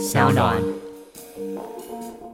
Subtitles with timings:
[0.00, 0.56] 小暖。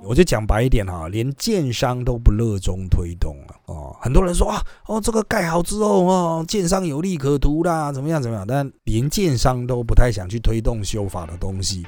[0.04, 3.96] 我就讲白一点哈，连建商都不热衷推动了哦。
[4.00, 8.46] 很多人说啊，哦，这个盖好之后哦，建商有利可图啦，怎么样怎么样？
[8.46, 11.84] 但连建商都不太想去推动修法的东西，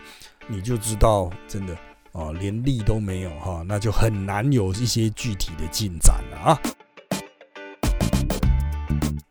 [0.48, 1.76] 你就知道真的
[2.10, 6.60] 哦，连利都没有哈，那就很难有一些具体的进展了啊。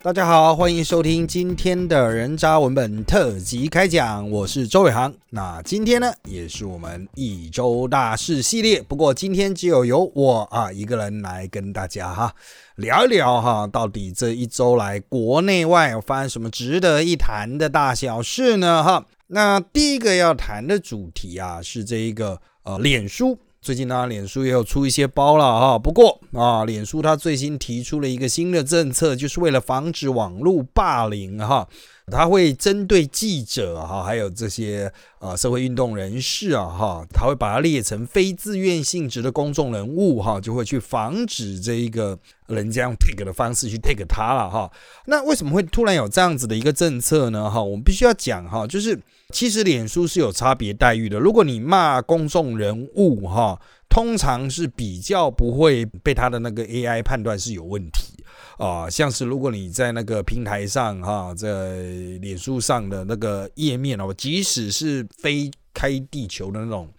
[0.04, 5.12] 大家好，欢迎收听今天的人渣文本特辑开讲，我是周伟航。
[5.32, 12.32] 那今天呢，也是我们一周大事系列，不过今天只有由我啊一个人来跟大家哈
[12.76, 18.84] 聊一聊哈，到底这一周来国内外发生什么值得一谈的大小事呢？
[18.84, 23.40] 哈，那第一个要谈的主题啊，是这一个呃，脸书。
[23.68, 25.78] 最近呢，脸书也有出一些包了哈。
[25.78, 31.68] 不过啊，脸书它最新提出了一个新的政策，就是为了防止网络霸凌哈，
[32.10, 34.90] 它会针对记者哈，还有这些
[35.20, 44.72] 呃社会运动人士啊哈，它会把它列成非自愿性质的公众人物哈，就会去防止这一个人家用 take 的方式去 take 他了哈。
[45.08, 47.52] 那为什么会突然有这样子的一个政策呢？
[47.52, 48.98] 哈，我们必须要讲哈，就是。
[49.34, 51.20] 其实脸书是有差别待遇的。
[51.20, 58.24] 如果你骂公众人物，哈，通常是比较不会被他的那个 AI 判断是有问题
[58.58, 58.90] 啊。
[58.90, 61.82] 像是如果你在那个平台上，哈，在
[62.22, 66.90] 脸书上的那个页面哦，即使是非开地球的那种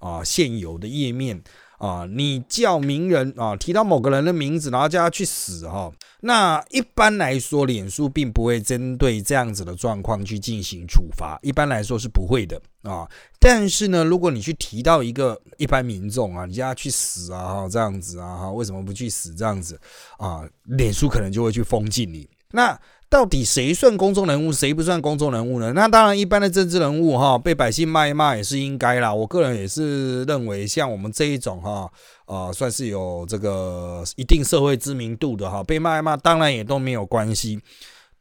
[0.00, 1.42] 啊现有的页面。
[1.80, 5.90] 啊，你叫名人啊，提到某个人的名字，然后叫他去死哈。
[6.20, 13.08] 那一般来说，脸书并不会针对这样子的状况去进行处罚，一般来说是不会的啊。
[13.38, 19.80] 但是呢，如果你去提到一个一般民众啊，你叫他去死啊，这样子啊，哈，为什么不去死这样子
[20.18, 20.42] 啊？
[20.64, 22.28] 脸书可能就会去封禁你。
[22.52, 22.78] 那
[23.10, 25.72] 到底谁算公众人物，谁不算公众人物呢？
[25.72, 29.12] 那当然，一般的政治人物哈，被百姓骂一骂也是应该啦。
[29.12, 31.90] 我个人也是认为，像我们这一种哈，
[32.26, 37.60] 啊，算是有这个一定社会知名度的哈，被骂一骂当然也都没有关系。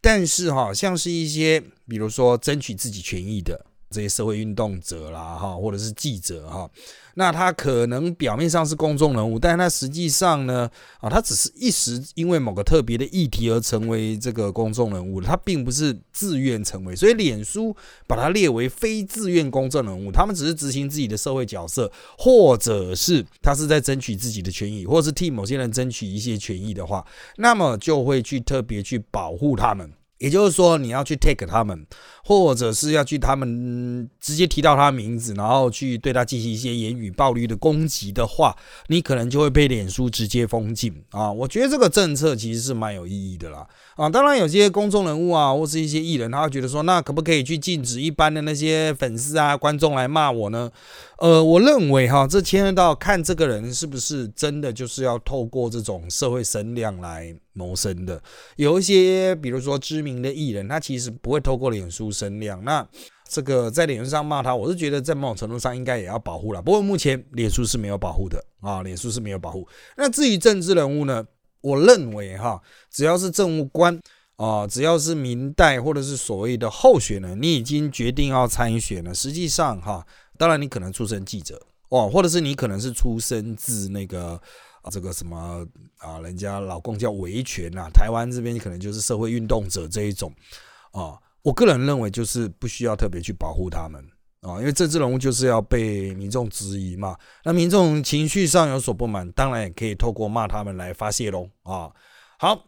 [0.01, 3.67] 但是哈，像是一些比如说争取自己权益的。
[3.89, 6.69] 这些社会运动者啦，哈，或者是记者哈，
[7.15, 10.69] 那他可能表面上是公众人物，但是他实际上呢，
[10.99, 27.05] 啊，他只是一时因为某个特别的议题而成为这个公众人物，他并不是自愿成为，所以脸书把它列为非自愿公众人物，他们只是执行自己的社会角色，或者是他是在争取自己的权益，或是替某些人争取一些权益的话，
[27.37, 29.91] 那么就会去特别去保护他们。
[30.19, 31.87] 也就是说，你要去 take 他们，
[32.29, 41.31] 或者是要去他们直接提到他名字，然后去对他进行一些言语暴力的攻击的话，你可能就会被脸书直接封禁啊！
[41.31, 44.07] 我觉得这个政策其实是蛮有意义的啦啊！
[44.07, 50.69] 当然，有些公众人物啊，或是一些艺人，他会觉得说，那可不可以去禁止一般的那些粉丝啊、观众来骂我呢？
[51.17, 58.21] 呃，我认为哈，这牵涉到看这个人是不是真的就是要透过这种社会声量来谋生的。
[58.55, 62.63] 有一些，比如说知名的艺人，他其实不会透过脸书声量。
[62.63, 62.85] 那
[63.27, 66.59] 这个在脸书上骂他，我是觉得在某种程度上应该也要保护了。
[66.61, 69.67] 不过目前脸书是没有保护的啊，脸书是没有保护。
[69.95, 71.23] 那至于政治人物呢，
[71.61, 72.59] 我认为哈，
[72.89, 74.01] 只要是政务官
[74.35, 80.05] 啊，只要是民代或者是所谓的候选人，你已经决定要参选了，实际上哈。
[80.37, 84.41] 当然，你可能出身记者哦，或者是你可能是出身自那个，
[84.89, 85.63] 这个什么
[85.97, 90.33] 啊，人家老公叫维权呐，台湾这边可能就是社会运动者这一种
[90.93, 91.19] 啊。
[91.41, 94.03] 我个人认为，就是不需要特别去保护他们
[94.41, 97.15] 啊，因为政治人物就是要被民众质疑嘛。
[97.45, 101.89] 那民众情绪上有所不满，当然也可以透过骂他们来发泄喽啊。
[102.37, 102.65] 好，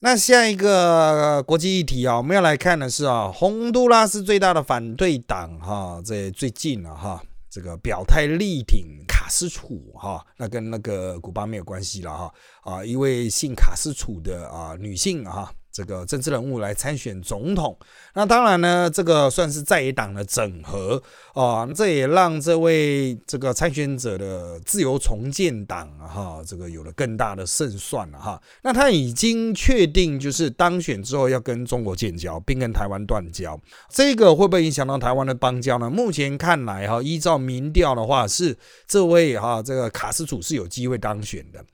[0.00, 15.52] 那下一个国际议题啊，我们要来看的是啊，洪都拉斯最大的反对党哈，在最近啊哈，这个表态力挺卡斯楚哈，那跟那个古巴没有关系了哈啊，一位姓卡斯楚的啊女性啊。
[15.72, 17.76] 这个政治人物来参选总统，
[18.12, 21.02] 那当然呢，这个算是在野党的整合
[21.32, 28.40] 啊，这也让这位这个参选者的自由重建党哈，这个有了更大的胜算了哈。
[28.62, 33.58] 那他已经确定就是当选之后要跟中国建交，并跟台湾断交，
[33.88, 35.88] 这个会不会影响到台湾的邦交呢？
[35.88, 38.54] 目前看来哈，依照民调的话，是
[38.86, 41.64] 这位哈这个卡斯楚是有机会当选的。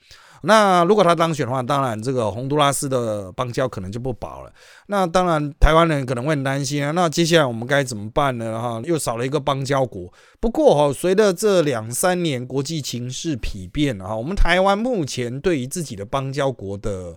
[0.43, 4.53] 那如果他当选的话，当然这个洪都拉斯的邦交可能就不保了。
[4.87, 6.91] 那当然台湾人可能会很担心啊。
[6.93, 8.61] 那接下来我们该怎么办呢？
[8.61, 10.13] 哈，又少了一个邦交国。
[10.41, 17.17] 不过哈，随着这两三年国际情势疲变啊，我们台湾目前对于自己的邦交国的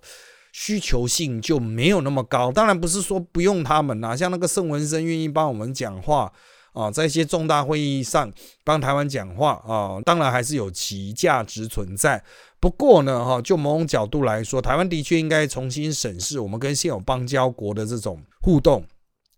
[0.51, 2.51] 需求性就没有那么高。
[2.51, 6.31] 当然不是说不用他们呐，像那个盛文生愿意帮我们讲话
[6.73, 8.31] 啊，在一些重大会议上
[8.63, 12.21] 帮台湾讲话啊，当然还是有其价值存在。
[12.61, 18.85] 不过呢，哈，就某种角度来说，台湾的确应该重新审视我们跟现有邦交国的这种互动。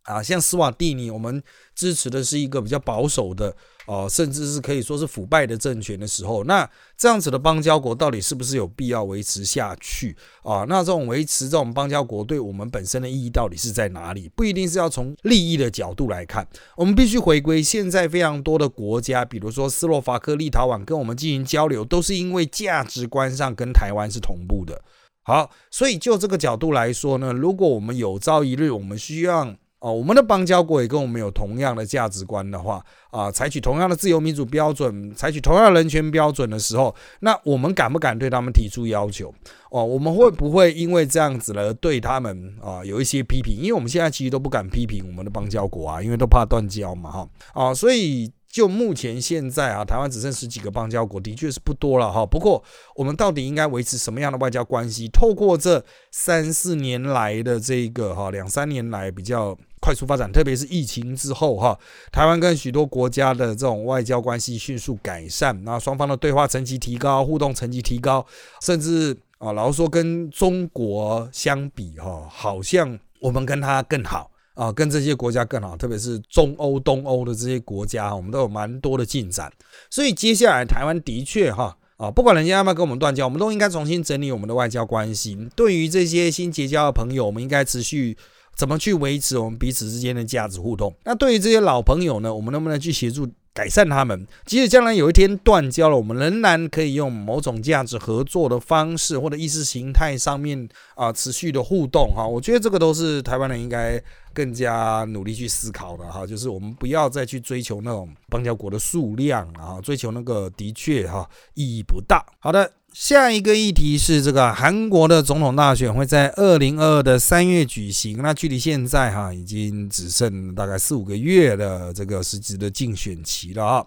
[0.04, 1.42] 啊，像斯瓦蒂尼，我们
[1.74, 10.66] 支持的是一个比较保守的，哦，甚至是可以说是腐败的政权的时候，那这样子的邦交国到底是不是有必要维持下去啊？
[10.70, 14.30] 那这种维持这种邦交国对我们本身的意义到底是在哪里？
[14.36, 16.48] 不一定是要从利益的角度来看，
[16.78, 24.82] 我们必须回归现在非常多的国家，比如说斯洛伐克、立陶宛跟我们进行交流，都是因为价值观上跟台湾是同步的。
[25.24, 29.56] 好，所以就这个角度来说呢，如果我们有朝一日我们需要。
[29.84, 32.82] 哦，我们的邦交国也跟我们有同样的价值观的话，
[33.12, 39.34] 啊，采取同样的自由民主标准，采取同样的人权标准的时候，那我们敢不敢对他们提出要求？
[39.72, 43.58] 哦，我们会不会因为这样子而对他们啊有一些批评？
[43.58, 48.32] 因为我们现在其实都不敢批评我们的邦交国啊，因为都怕断交嘛，哈，啊，所以。
[48.54, 52.24] 就目前现在啊，台湾只剩十几个邦交国，的确是不多了哈。
[52.24, 52.64] 不过，
[52.96, 55.08] 我们到底应该维持什么样的外交关系？
[55.08, 61.78] 透过这三四年来的这个哈，两三年来比较快速发展，特别是疫情之后哈，
[62.10, 68.26] 台湾跟许多国家的这种外交关系迅速改善，那双方的对话层级提高，互动层级提高，
[68.62, 74.30] 甚至啊，老实说跟中国相比哈，好像我们跟他更好。
[74.56, 79.52] 啊，跟这些国家更好，特别是中欧、东欧的这些国家，我们都有蛮多的进展。
[79.90, 85.36] 所以接下来台湾的确哈啊，不管人家要不要跟我们断交，我们都应该重新整理我们的外交关系。
[85.56, 88.16] 对于这些新结交的朋友，我们应该持续
[88.56, 90.94] 怎么去维持我们彼此之间的价值互动？
[91.04, 93.28] 那对于这些老朋友呢，我们能不能去协助？
[93.56, 102.26] 改善他们，即使将来有一天断交了，我们仍然可以用某种价值合作的方式，或者意识形态上面啊持续的互动哈。
[102.26, 104.02] 我觉得这个都是台湾人应该
[104.34, 106.26] 更加努力去思考的哈。
[106.26, 112.26] 就是我们不要再去追求那种邦交国的数量啊，追求那个的确哈意义不大。
[112.40, 112.68] 好的。
[112.94, 123.86] 下一个议题是这个韩国的总统大选会在二零二二的三月举行，那距离现在哈已经只剩大概四五个月的这个实质的竞选期了啊。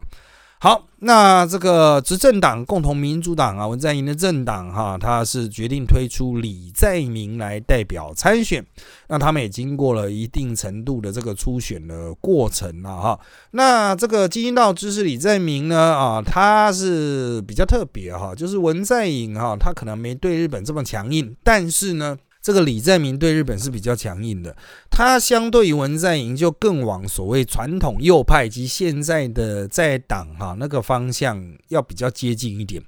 [0.58, 8.64] 好，那这个执政党共同民主党啊，文在寅的政党哈，他是决定推出李在明来代表参选。
[9.08, 13.20] 那他们也经过了一定程度的这个初选的过程了哈。
[13.50, 22.16] 那这个基金道支持李在明呢啊，他是比较特别哈，就是文在寅哈，他可能没对日本这么强硬，但是呢。
[22.46, 24.56] 这个李在明对日本是比较强硬的，
[24.88, 32.80] 他相对于文在寅就更往所谓传统右派及现在的在党哈那个方向要比较接近一点，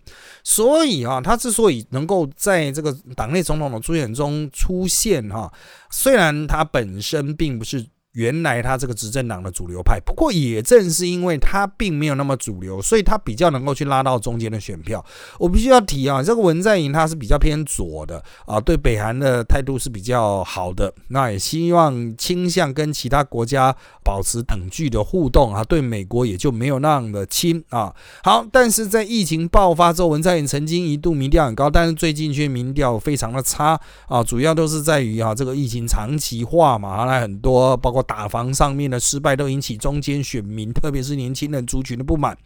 [0.45, 5.53] 所以啊，他之所以能够在这个党内总统的初选中出现哈，
[5.91, 7.85] 虽然他本身并不是。
[8.13, 15.05] 原来他这个执政党的主流派，不过也正是因为他并没有那么主流，所以他比较能够去拉到中间的选票。
[15.39, 27.95] 我必须要提啊，这个文在寅他是比较偏左的啊，对北韩的态度是比较好的，那也希望倾向跟其他国家保持等距的互动啊，对美国也就没有那样的亲啊。
[28.25, 33.79] 好，但是在疫情爆发之后，文在寅曾经一度民调很高，但是最近却民调非常的差
[34.09, 37.98] 啊，主要都是在于啊这个疫情长期化嘛，来很多包括。
[38.03, 42.37] 打防上面的失败都引起中间选民，特别是年轻人族群的不满。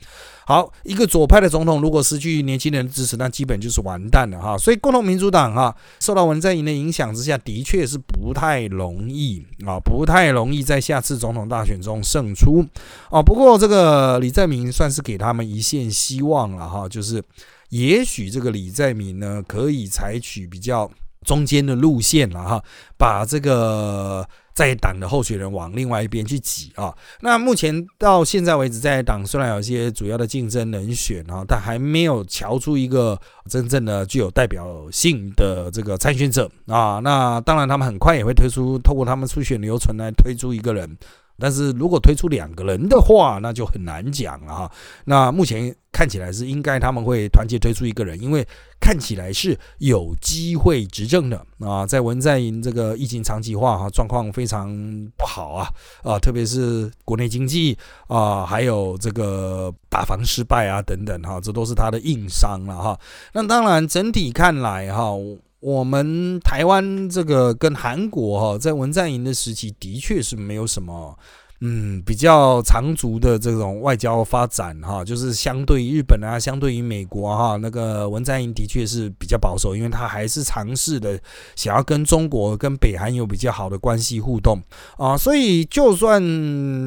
[0.44, 4.58] 好，一个左派的总统如果失去年轻人的支持，那基本就是完蛋了哈。
[4.58, 12.66] 所以，共同民主党哈受到文在寅的影响之下，的确是不太容易啊，不太容易在下次总统大选中胜出
[13.10, 13.22] 啊。
[13.22, 17.22] 不过，这个李在明算是给他们一线希望了哈，就是
[17.68, 20.90] 也许这个李在明呢，可以采取比较
[21.24, 22.64] 中间的路线了哈，
[22.98, 24.28] 把这个。
[24.54, 33.18] 在党的候选人往另外一边去挤啊，那目前到现在为止，在党虽然有一些主要的竞争人选啊，但还没有瞧出一个
[33.48, 37.00] 真正的具有代表性的这个参选者啊。
[37.02, 40.96] 那当然，他们很快也会推出，透过他们初选流程来推出一个人。
[41.42, 44.72] 但是如果推出两个人的话，那就很难讲了哈。
[45.06, 48.46] 那目前看起来是应该他们会团结推出一个人，因为
[48.80, 51.84] 看起来是有机会执政的啊。
[51.84, 54.70] 在文在寅这个疫情长期化哈，状况非常
[55.16, 55.68] 不好啊
[56.04, 63.00] 啊，特别是国内经济啊，还有这个打防失败啊等等哈，这都是他的硬伤了哈。
[63.32, 65.10] 那当然整体看来哈。
[65.62, 71.16] 我们台湾这个跟韩国哈，在文在寅的时期的确是没有什么
[71.60, 81.16] 嗯比较长足的这种外交发展哈，就是相对于日本啊，相对于美国哈，那个文在寅的确是比较保守，因为他还是尝试的
[81.54, 84.60] 想要跟中国跟北韩有比较好的关系互动
[84.98, 86.20] 啊，所以就算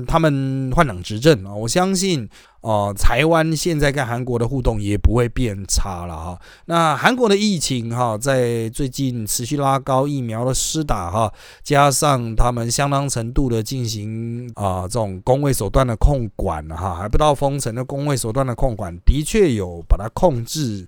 [0.06, 2.30] 他们换党执政啊，我相信。
[2.66, 6.42] 哦，台湾现在跟韩国的互动也不会变差了哈。
[6.66, 11.32] 那韩国的疫情哈，在最近持续拉高，疫苗的施打哈，
[11.62, 20.88] 加上他们相当程度的进行啊这种工位手段的控管哈，还不到封城的工位手段的控管，的确有把它控制。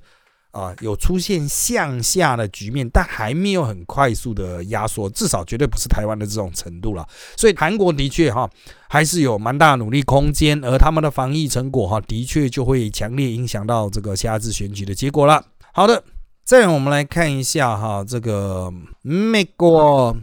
[0.57, 7.07] 啊，有出现向下的局面，但还没有很快速的压缩，至少绝对不是台湾的这种程度了。
[7.35, 8.49] 所以韩国的确哈，
[8.89, 15.45] 还是有蛮大努力空间，而他们的防疫成果哈，的确就会强烈影响到这个下次选举的结果了。
[15.73, 16.03] 好的，
[16.43, 18.73] 再我们来看一下哈，这个
[19.03, 20.17] 美国。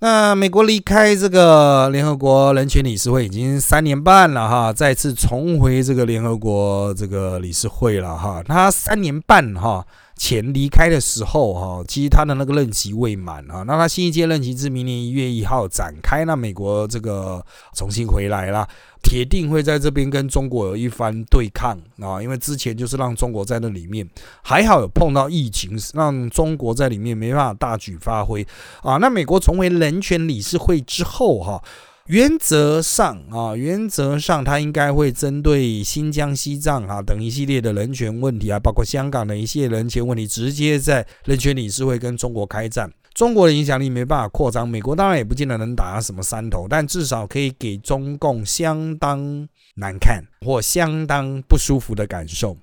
[0.00, 8.40] 那美国离开这个联合国人权理事会已经三年半了哈，再次重回这个联合国这个理事会了哈。
[8.46, 9.84] 他三年半哈
[10.18, 13.62] 前离开的时候哈，其实他的那个任期未满啊。
[13.62, 17.42] 那他新一届任期至明年一月一号展开，那美国这个
[17.74, 18.68] 重新回来了。
[19.00, 22.20] 铁定会在这边跟中国有一番对抗啊！
[22.20, 24.06] 因为之前就是让中国在那里面，
[24.42, 28.44] 还好有碰到疫情，让中国在里面没办法大举发挥
[28.82, 28.96] 啊。
[28.96, 31.62] 那美国重回人权理事会之后哈，
[32.08, 42.90] 原则上啊，原则上他应该会针对新疆、西藏啊等一系列的人权问题啊，包括香港的一些人权问题，直接在人权理事会跟中国开战。
[43.12, 52.56] 中国的影响力没办法扩张，美国当然也不见得能打什么山头，但至少可以给中共相当难看或相当不舒服的感受。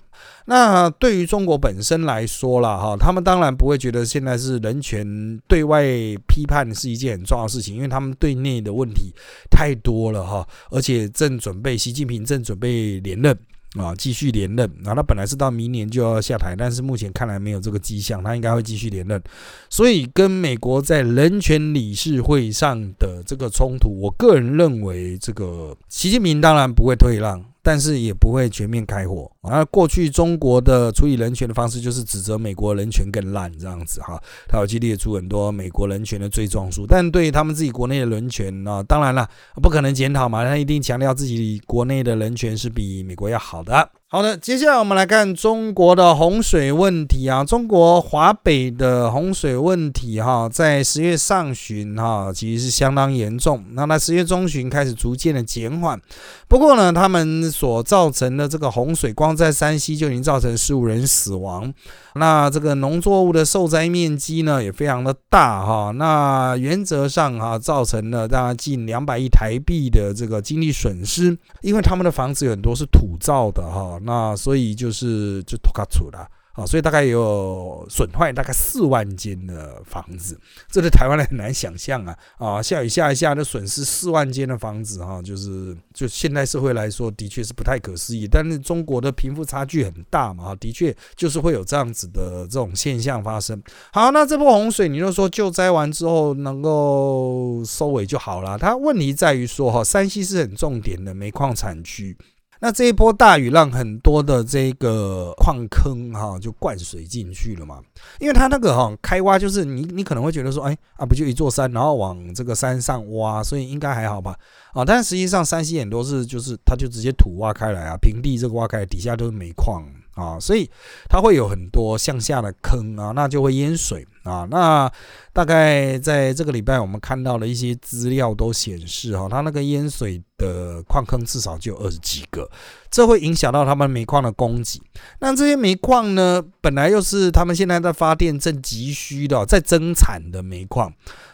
[0.46, 5.84] 那对于中国本身来说了哈，他们当然不会觉得现在是人权对外
[6.28, 9.12] 批判是一件很重要的事情，因为他们对内的问题
[9.50, 13.36] 太多了哈，而且正准备习近平正准备连任。
[13.76, 14.66] 啊，继续连任。
[14.86, 19.22] 啊，他本来是到明年就要下台，但是目前看来没有这个迹象，他应该会继续连任。
[19.68, 27.44] 所以跟美国在人权理事会上的这个冲突，我个人认为，这个习近平当然不会退让。
[27.62, 29.28] 但是也不会全面开火。
[29.48, 36.86] 而过去中国的处理人权的方式就是指责美国人权更烂这样子哈，他有去列出很多美国人权的罪状书。
[36.86, 39.28] 但对于他们自己国内的人权呢，当然了，
[39.62, 43.90] 不可能检讨嘛，他一定强调自己国内的人权是比美国要好的。
[44.08, 53.64] 好的，接下来我们来看中国的洪水问题啊，中国华北的洪水问题哈，在十月上旬哈，其实是相当严重。
[53.72, 56.00] 那在十月中旬开始逐渐的减缓，
[56.46, 61.72] 不过呢，他们所造成的这个洪水，光在山西就已经造成十五人死亡。
[62.14, 65.92] 那这个农作物的受灾面积呢，也非常的大哈。
[65.92, 74.00] 那原则上哈，造成了大概近两百亿台币的这个经济损失，因为他们的房子有很多是土造的哈。
[74.02, 76.26] 那所以就是就土卡土了。
[76.56, 82.16] 啊，所以大概有损坏大概四万间的房子，这对台湾人很难想象啊！
[82.38, 88.26] 啊，下雨下一下就损失四万间的房子，哈，就是就现代社会来说，的确是不太可思议。
[88.26, 93.62] 但是中国的贫富差距很大嘛，哈，的确就是会有这样子的这种现象发生。
[93.92, 98.56] 好，那这波洪水，你就说救灾完之后能够收尾就好了。
[98.56, 102.16] 它问题在于说，哈，山西是很重点的煤矿产区。
[102.60, 107.80] 那这一波大雨让很多的这个矿坑哈就灌水进去了嘛，
[108.18, 114.34] 因为它那个哈开挖就是你你可能会觉得说，哎啊不就一座山，然后往这个山上挖，所以应该还好吧
[114.72, 119.84] 啊，但实际上山西很多是就是它就直接土挖开来啊，平地这个挖开底下都是煤矿。
[120.16, 120.68] 啊，所以
[121.10, 124.48] 它会有很多向下的坑啊，那就会淹水啊。
[124.50, 124.90] 那
[125.30, 132.50] 大概在这个礼拜，我们看到的一些资料都显示，哈，它那个淹水的矿坑至少就有二十几个，
[132.90, 134.80] 这会影响到他们煤矿的供给。
[135.20, 140.90] 那这些煤矿呢，本来又是他们现在在发电正急需的，在增产的煤矿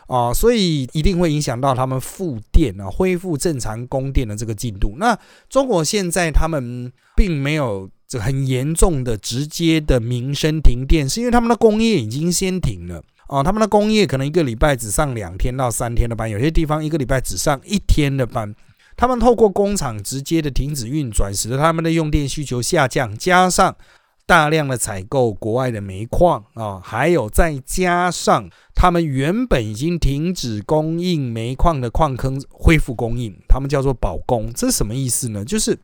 [0.09, 4.95] 啊，所以一定会影响到他们复电啊，恢复正常供电的这个进度。
[4.97, 5.17] 那
[5.49, 7.89] 中国现在他们并没有。
[8.13, 18.55] 这很严重的直接的民生停电，是因为他们的工业已经先停了啊，他们的工业可能一个礼拜只上两天到三天的班，有些地方一个礼拜只上一天的班。
[18.99, 23.75] 他们透过工厂直接的停止运转，使得他们的用电需求下降，加上
[24.27, 35.43] 大量的采购国外的煤矿啊，还有再加上他们原本已经停止供应煤矿的矿坑恢复供应，他们叫做保供，这是什么意思呢？
[35.43, 35.79] 就是。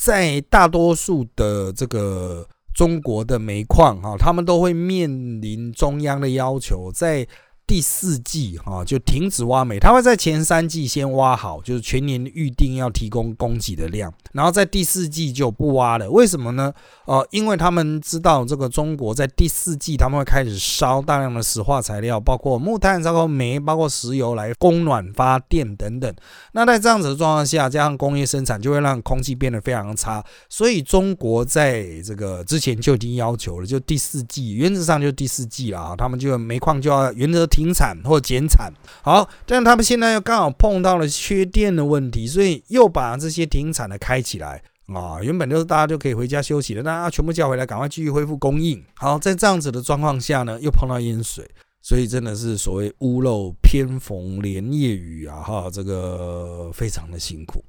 [0.00, 7.26] 在大多数的这个中国的煤矿哈，他们都会面临中央的要求，在
[7.68, 16.10] 第四季哈就停止挖煤，它会在前三季先挖好，就是全年预定要提供供给的量，然后在第四季就不挖了。
[16.10, 16.72] 为什么呢？
[17.04, 26.10] 呃，因为他们知道这个中国在第四季他们会开始烧大量的石化材料，包括木炭、包括煤、包括石油来供暖发电等等。
[26.52, 30.24] 那在这样子的状况下，加上工业生产，就会让空气变得非常差。
[30.48, 37.46] 所以中国在这个之前就已经要求了，就第四季原则上就第四季了啊，他们就煤矿就要原则。
[37.58, 38.72] 停产或减产，
[39.02, 45.18] 好，但他们现在又刚好碰到了缺电的问题，所以又把这些停产的开起来啊。
[45.20, 48.80] 原本就是大家就可以回家休息了，大家全部叫回来，赶快继续恢复供应。
[48.94, 51.44] 好，在这样子的状况下呢，又碰到淹水，
[51.82, 55.42] 所以真的是所谓屋漏偏逢连夜雨啊！
[55.42, 57.64] 哈，这个非常的辛苦。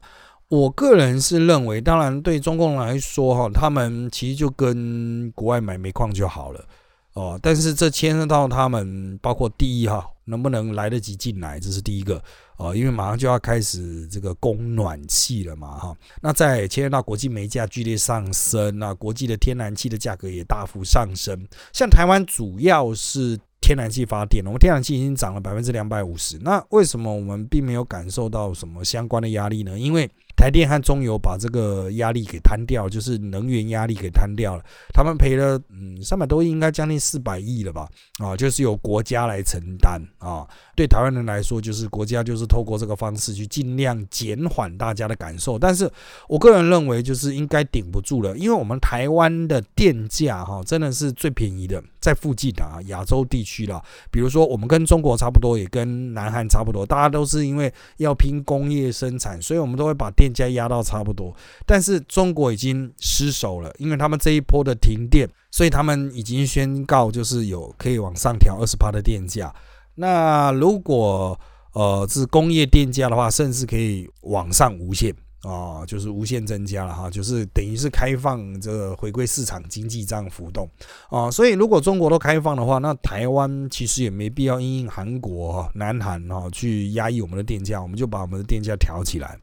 [0.49, 6.63] 我个人是认为，当然对中共来说，哈，他们其实就跟国外买煤矿就好了。
[7.19, 12.23] 哦，但是这牵涉到他们，包括第一哈，能不能来得及进来，这是第一个
[12.55, 15.93] 哦，因为马上就要开始这个供暖气了嘛哈。
[16.21, 21.45] 那再牵涉到国际煤价剧烈上升，那国际的天然气的价格也大幅上升。
[21.73, 29.77] 像台湾主要是天然气发电，我们天然气已经涨了百分之两百五十，那为什么我们并没有感受到什么相关的压力呢？
[29.77, 34.63] 因为台电和中油把这个压力给摊掉，就是能源压力给摊掉了。
[34.93, 37.89] 他们赔了嗯三百多亿，应该将近四百亿了吧？
[38.19, 40.47] 啊，就是由国家来承担啊。
[40.77, 45.59] 对台湾人来说，就是国家就是透过这个方式去尽量减缓大家的感受。
[45.59, 45.91] 但是
[46.29, 53.83] 我个人认为，就是应该顶不住了，因为我们台湾的电价哈真的是最便宜的，在附近的啊亚洲地区了。
[54.09, 69.53] 比如说我们跟中国差不多，也跟南韩差不多，大家都是因为要拼工业生产，所以我们都会把电价压到差不多，但是中国已经失守了，因为他们这一波的停电，所以他们已经宣告就是有可以往上调二十帕的电价。
[69.95, 71.39] 那如果
[71.73, 75.13] 呃是工业电价的话，甚至可以往上无限。
[75.41, 80.69] 啊，就是无限增加了哈，就是等于是开放这个回归市场经济这样浮动
[81.09, 89.39] 啊，所以如果中国都开放的话，那台湾其实也没必要因应韩国、南韩哈去压抑我们的电价，我们就把我们的电价调起来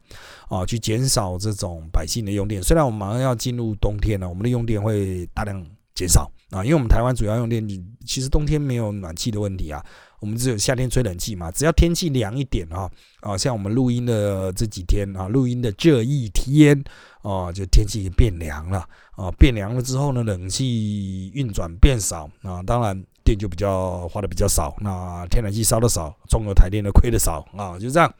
[0.49, 2.61] 啊，去减少这种百姓的用电。
[2.61, 7.67] 虽然我们马上要进入冬天了，我们的用电会大量减少啊，因为我们台湾主要用电，
[8.05, 9.83] 其实冬天没有暖气的问题啊。
[10.19, 12.89] 我们只有夏天吹冷气嘛，只要天气凉一点啊，
[13.21, 16.83] 啊，像我们录音的这几天啊，录音的这一天
[17.21, 18.79] 啊，就天气变凉了
[19.15, 28.13] 啊，变凉了之后呢，冷气运转变少啊，当然电就比较花的比较少，那天然气烧的少，中油台电的亏的少啊，就这样。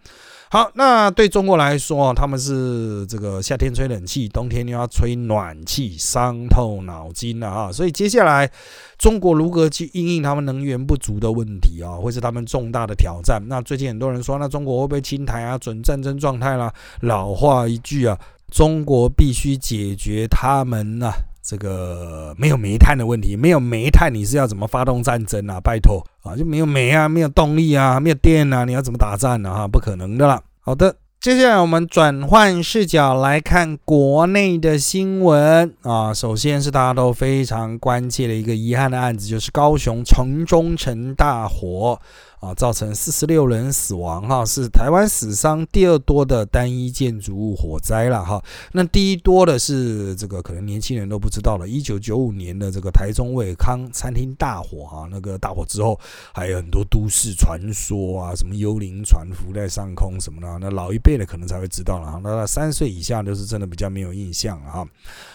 [0.50, 7.72] 好，那对中国来说，他们是这个夏天吹冷气，冬天又要吹暖气，伤透脑筋了啊！
[7.72, 8.50] 所以接下来，
[8.98, 13.42] 中国如何去应应他们能源不足的问题啊，会是他们重大的挑战。
[13.48, 16.74] 那最近很多人说，那中国会不会清台啊，准战争状态啦？
[17.02, 18.18] 老话一句啊，
[18.50, 21.12] 中国必须解决他们呐
[21.48, 23.38] 这个没有煤炭的问题。
[23.38, 25.62] 没有煤炭，你是要怎么发动战争啊？
[25.62, 29.54] 拜托啊，就没有煤啊，没有动力啊，没有电啊，你要怎么打战呢？
[29.54, 30.42] 哈，不可能的啦。
[30.60, 36.14] 好的，接下来我们转换视角来看国内的新闻啊。
[36.14, 41.98] 首先是大家都非常关切的一个遗憾的案子，就是高雄城中城大火。
[42.40, 48.44] 啊，造成四十六人死亡，哈，是台湾死伤第二多的单一建筑物火灾了，哈。
[48.74, 56.00] 那第一多的是这个，可能年轻人都不知道了，一九九五年的这个台中卫康餐厅大火，哈，那个大火之后
[56.32, 62.22] 还有很多都市传说啊，什么幽灵船浮在上空什么的，那老一辈的可能才会知道了，哈。
[62.24, 64.88] 那三岁以下就是真的比较没有印象了，哈。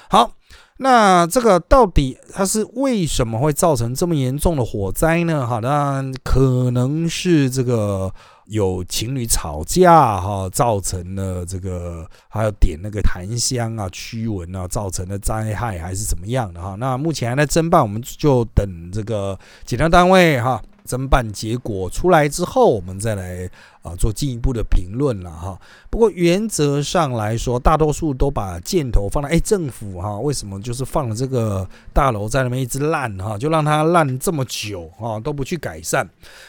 [0.09, 0.33] 好。
[0.79, 5.47] 那这个到底它是为什么会造成这么严重的火灾呢？
[5.47, 8.13] 哈，那可能是这个
[8.47, 16.75] 有情侣吵架哈，造成了这个还有点那个檀香啊驱蚊啊，造成的灾害还是怎么样的哈？
[16.79, 20.61] 那目前还在侦办，我们就等这个检察单位哈。
[20.87, 23.49] 侦办结果出来之后，我们再来
[23.83, 25.61] 啊做进一步的评论了哈。
[25.91, 36.09] 不过原则上来说，大多数都把箭头放在哎政府哈，为什么就是放了这个大楼在那边一直烂哈，就让它烂这么久啊都不去改善。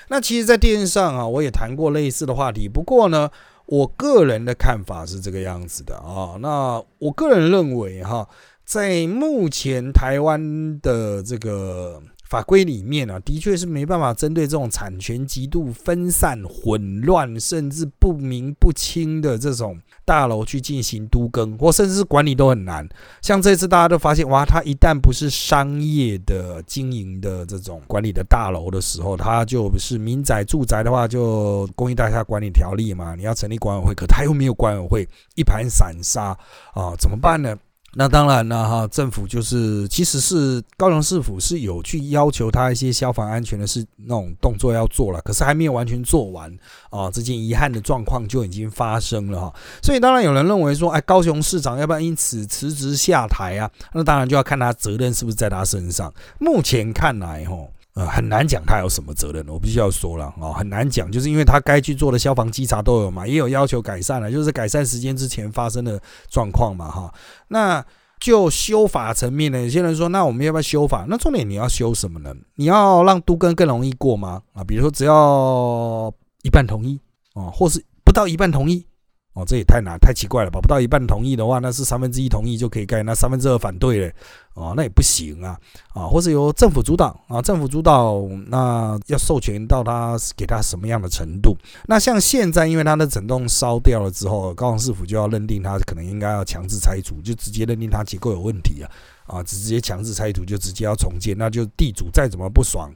[0.10, 2.68] 那其实，在电视上啊，我也谈过类似的话题。
[2.68, 3.30] 不过呢，
[3.66, 6.38] 我个人的看法是这个样子的啊。
[6.40, 8.28] 那我个人认为哈，
[8.66, 12.02] 在目前台湾的这个。
[12.34, 22.90] 法规里面啊，的确是没办法针对这种产权极度分散、混乱，甚至不明不清的这种大楼去进行都更，或甚至是管理都很难。
[23.22, 36.36] 像这次大家都发现，哇，它一旦不是商业的经营的这种管理的大楼的时候，它就是民宅住宅的话，就公益大厦管理条例嘛，你要成立管委会，可它又没有管委会，一盘散沙
[36.74, 37.56] 啊，怎么办呢？
[37.96, 46.52] 那当然了哈，政府就是其实是高雄市府是有去要求他一些消防安全的事那种动作要做了，可是还没有完全做完
[46.90, 49.54] 啊，这件遗憾的状况就已经发生了哈。
[49.82, 53.70] 所以当然有人认为说，哎，高雄市长要不要因此辞职下台啊？
[53.94, 56.12] 那当然就要看他责任是不是在他身上。
[56.40, 57.56] 目前看来哈。
[57.96, 67.14] 呃，很难讲他有什么责任，我必须要说了啊，很难讲，就是因为他该去做的消防稽查都有嘛，也有要求改善了，就是改善时间之前发生的状况嘛，哈。
[67.50, 67.86] 那
[68.20, 71.06] 就修法层面呢，有些人说，那我们要不要修法？
[71.08, 72.34] 那重点你要修什么呢？
[72.56, 74.42] 你要让都更更容易过吗？
[74.54, 77.00] 啊，比如说只要一半同意
[77.34, 78.86] 啊，或是不到一半同意。
[79.34, 80.60] 哦，这也太难，太奇怪了吧？
[80.62, 84.14] 不到一半同意的话，那是三分之一同意就可以盖，那三分之二反对嘞，
[84.54, 85.60] 哦，那也不行啊，
[85.92, 91.58] 啊，或者由政府主导啊，政府主导，那要授权到他给他什么样的程度？
[91.88, 98.92] 那像现在，因为他的整栋烧掉了之后，高雄市府就要认定他可能应该要强制拆除，就直接认定他结构有问题啊，
[99.26, 102.94] 啊，直接强制拆除就直接要重建，那就地主再怎么不爽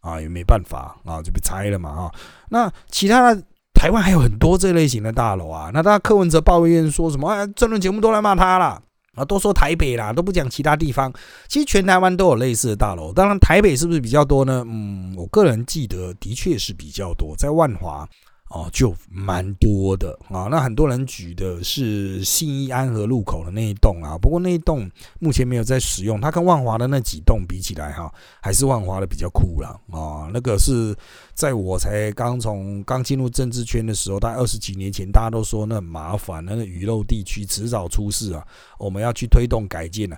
[0.00, 2.14] 啊，也没办法啊，就被拆了嘛，哈，
[2.50, 3.42] 那其他的。
[3.78, 7.28] 台湾还有很多这类型的大楼啊，那大家柯文哲抱怨说什么？
[7.28, 8.82] 哎，争论节目都来骂他了
[9.14, 11.12] 啊，都说台北啦，都不讲其他地方。
[11.46, 14.64] 其实全台湾都有类似的大楼，当然台北是不是比较多呢？
[14.66, 18.04] 嗯，我个人记得的确是比较多，在万华。
[18.50, 20.48] 哦，就蛮多的啊。
[20.50, 26.20] 那很多人举的是信义安和路口的那一栋啊，不过那一栋目前没有在使用。
[26.20, 30.30] 它跟万华的那几栋比起来哈，还是万华的比较酷了啊。
[30.32, 30.96] 那个是
[31.34, 38.46] 在我才刚从刚进入政治圈的时候，大概二十几年前，大家都说那很麻烦，那个雨漏地区迟早出事啊，
[38.78, 40.16] 我们要去推动改建了。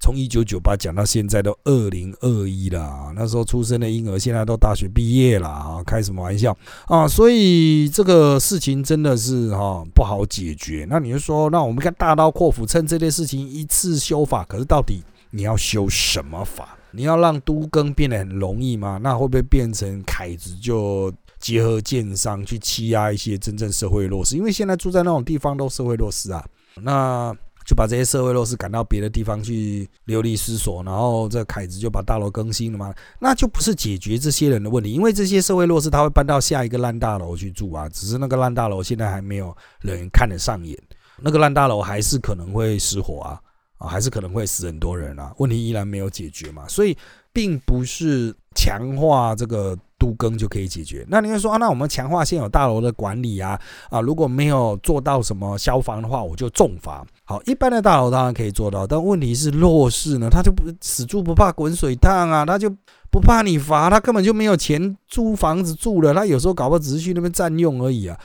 [0.00, 7.06] 从一九九八讲到现在都二零二一了，那时候出生的婴儿现在都大学毕业了啊，开什么玩笑啊？
[7.06, 10.86] 所以这个事情真的是哈不好解决。
[10.88, 16.78] 那你就说，那我们看大刀阔斧，趁这件事情一次修法，可是到底你要修什么法？
[16.92, 18.98] 你要让都更变得很容易吗？
[19.02, 24.34] 那会不会变成凯子就结合建商去欺压一些真正社会弱势？
[24.34, 26.42] 因为现在住在那种地方都社会弱势啊，
[26.82, 27.36] 那。
[27.70, 32.92] 就把这些社会弱势赶到别的地方去流离失所，然后这凯子就把大楼更新了嘛？
[33.20, 40.76] 那就不是解决这些人的问题，因为这些社会弱势他会搬到下一个烂大楼去住啊，只是那个烂大楼现在还没有人看得上眼，
[41.20, 43.40] 那个烂大楼还是可能会失火啊，
[43.78, 46.98] 啊，还是可能会死很多人啊，问题依然没有解决嘛，所以
[47.32, 49.78] 并不是强化这个。
[50.00, 51.04] 都更就可以解决。
[51.08, 53.60] 那你会说啊，那我们强化现有大楼的管理啊
[53.90, 57.06] 啊，如果没有做到什么消防的话，我就重罚。
[57.24, 62.74] 好，一般的大楼当然可以做到，但问题是弱势呢，他就不死猪不怕滚水烫啊，他就
[63.10, 68.18] 不怕你罚，他根本就没有钱租房子住了，他有时候搞不好只是去那边占用而已啊。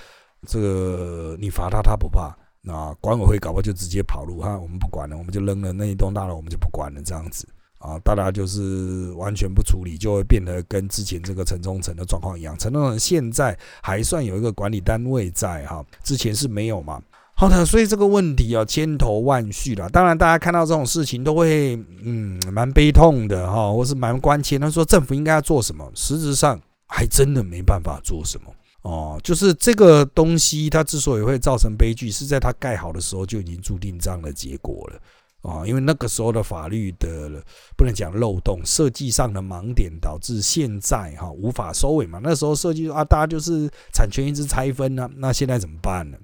[0.48, 2.34] 这个你罚他，他不怕。
[2.62, 7.48] 那管委会搞不好就直接跑路哈，我们不管了，我们就扔了那一栋大楼，我们就不管了，这样子。
[7.78, 12.58] 啊，大家就是完全不处理，就会变得跟之前这个城中城的状况一样。
[12.58, 17.02] 城中城现在还算有一个管理单位在哈，之前是没有嘛。
[17.38, 19.90] 好的，所以这个问题啊，千头万绪了。
[19.90, 24.58] 当然，大家看到这种事情都会嗯蛮悲痛的哈，或是蛮关切。
[24.58, 25.92] 他说政府应该要做什么？
[25.94, 26.58] 实质上
[26.88, 28.50] 还真的没办法做什么
[28.84, 29.20] 哦。
[29.22, 35.00] 就是这个东西，它之所以会造成悲剧，是在它盖好的时候就已经注定这样的结果了。
[35.46, 37.44] 啊，因为那个时候的法律的
[37.78, 42.20] 不能讲漏洞，设计上的盲点导致现在哈无法收尾嘛。
[42.24, 46.18] 那时候设计啊，大家就是产权一直拆分呢，那现在怎么办呢？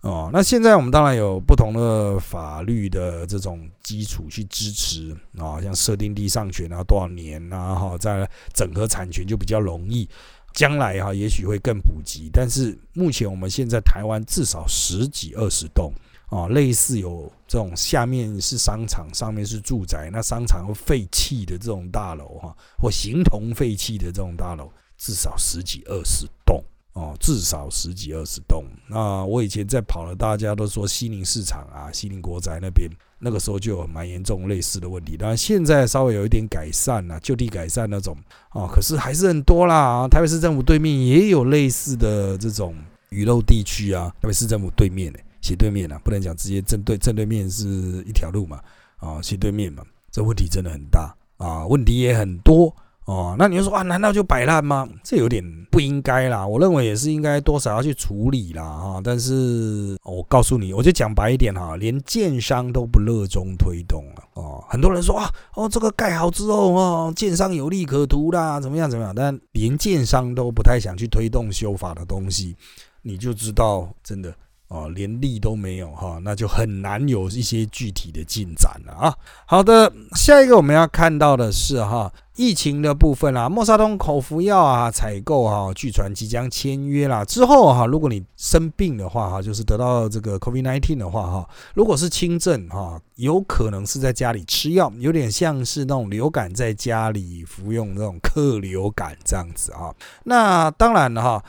[0.00, 10.08] 哦，那现在我们当然有不同的法律的这种基础去支持啊，像设定地上权啊，多少年啊，哈，在整合产权就比较容易。
[10.52, 15.92] 将来哈，也许会更普及，但是目前我们现在台湾至少十几二十栋。
[16.26, 26.60] 啊，类似有这种下面是商场，上面是住宅，那商场废弃的这种大楼哈，或形同废弃的这种大楼，至少十几二十栋
[26.94, 28.64] 哦，至少十几二十栋。
[28.88, 35.16] 那我以前在跑了，大家都说西宁市场啊，西宁国宅那边，那个时候就有蛮严重类似的问题。
[35.16, 38.16] 当然现在稍微有一点改善了，就地改善那种
[38.50, 40.08] 哦，可是还是很多啦。
[40.08, 42.74] 台北市政府对面也有类似的这种
[43.10, 45.18] 雨漏地区啊，台北市政府对面呢。
[45.46, 47.66] 斜对面啊，不能讲直接正对正对面是
[48.04, 48.60] 一条路嘛，
[48.96, 54.88] 啊，斜对面嘛，这问题真的很大啊，问题也很多哦，那你就说啊，难道就摆烂吗？
[55.04, 56.44] 这有点不应该啦。
[56.44, 59.00] 我认为也是应该多少要去处理啦，啊。
[59.04, 64.64] 但是我告诉你，我就讲白一点哈，连建商都不热衷推动了哦。
[64.68, 69.14] 很多人说啊，哦，这个盖好之后哦，建商有利可图啦，怎么样怎么样？
[69.14, 72.56] 但连建商都不太想去推动修法的东西，
[73.02, 74.34] 你就知道真的。
[74.68, 79.14] 哦，连力都没有哈，那就很难有一些具体的进展了啊。
[79.46, 87.24] 好的，下一个我们要看到的是哈，疫情的部分啦，莫沙东口服药啊，采购哈，据传即将签约啦。
[87.24, 99.94] 之后哈，如果你生病的话哈，就是得到这个 COVID-19 的话哈，如果是轻症哈，有可能是在家里吃药，有点像是那种流感在家里服用那种克流感这样子啊。
[100.24, 101.44] 那当然了哈。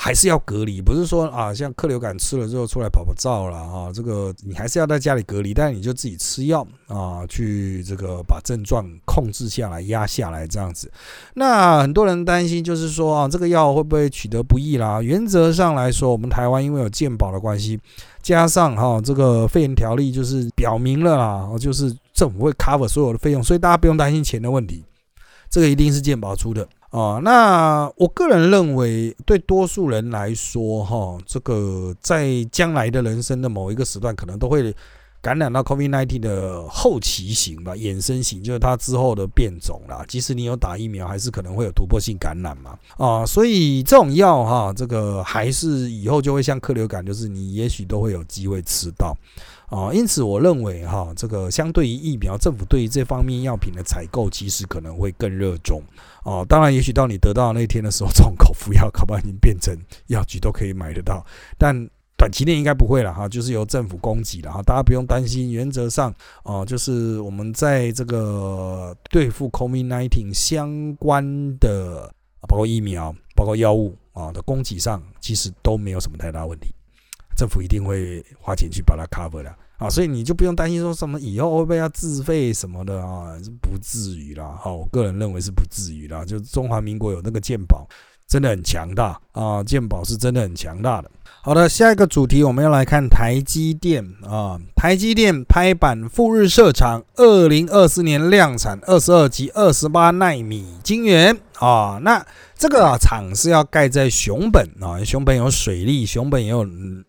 [0.00, 10.88] 还是要隔离，不是说啊，像克流感吃了之后出来跑跑照了啊，这个你还是要在家里隔离，但是你就自己吃药啊，去这个把症状控制下来、压下来这样子。
[11.34, 15.02] 那很多人担心就是说啊，这个药会不会取得不易啦？
[15.02, 17.80] 原则上来说，我们台湾因为有健保的关系，
[18.22, 24.84] 加上哈这个肺炎条例就是表明了啦，就是政府会 cover 所有的费用，所以大家不用担心钱的问题，
[25.50, 26.66] 这个一定是健保出的。
[26.90, 34.74] 啊，那我个人认为，对多数人来说，哈，这个在将来的人生的某一个时段，可能都会
[35.20, 40.02] 感染到 COVID-19 的后期型吧，衍生型，就是它之后的变种啦。
[40.08, 42.78] 即使你有打疫苗，还是可能会有突破性感染嘛。
[42.96, 49.14] 啊，所以这种药哈，这个还是以后就会像克流感，就是你也许都会有机会吃到。
[49.68, 55.82] 啊，因此我认为哈，这个相对于疫苗，政府对于这方面药品的采购，其实可能会更热衷。
[56.24, 59.76] 哦，当然，也许到你得到那天的时候， 这种口服药，恐怕已经变成
[60.06, 61.24] 药局都可以买得到。
[61.58, 61.74] 但
[62.16, 65.52] 短期内应该不会了哈，就是由政府供给了哈，大家不用担心。
[65.52, 66.12] 原则上，
[66.44, 71.22] 哦，就是我们在这个对付 COVID-19 相关
[71.58, 72.10] 的，
[72.48, 76.74] 包括疫苗、包括药物啊的供给上，其实都没有什么太大问题。
[77.38, 84.58] 政府一定会花钱去把它 cover 的啊，所以你就不用担心说什么以后会不会要自费什么的啊，不至于啦。
[84.60, 86.24] 好，我个人认为是不至于啦。
[86.24, 87.86] 就中华民国有那个健保，
[88.26, 91.08] 真的很强大啊，健保是真的很强大的。
[91.40, 102.24] 好的，下一个主题我们要来看台积电啊，台积电拍板赴日设厂，二零二四年量产二十二及二十八纳米晶圆啊，那。
[102.60, 106.64] 这个厂是要盖在熊本啊，熊本有水利，熊本也有